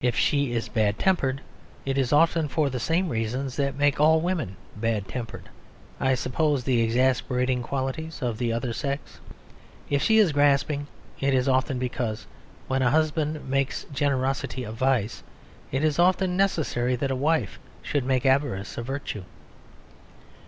[0.00, 1.40] If she is bad tempered
[1.86, 5.48] it is often for the same reasons that make all women bad tempered
[6.00, 9.20] (I suppose the exasperating qualities of the other sex);
[9.88, 10.88] if she is grasping
[11.20, 12.26] it is often because
[12.66, 15.22] when a husband makes generosity a vice
[15.70, 19.22] it is often necessary that a wife should make avarice a virtue.